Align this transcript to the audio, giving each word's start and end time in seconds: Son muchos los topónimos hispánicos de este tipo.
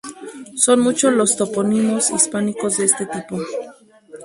Son 0.55 0.79
muchos 0.79 1.13
los 1.13 1.37
topónimos 1.37 2.09
hispánicos 2.09 2.79
de 2.79 2.85
este 2.85 3.05
tipo. 3.05 3.37